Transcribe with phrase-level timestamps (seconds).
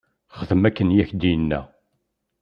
[0.39, 1.61] Xdem akken i ak-d-yenna.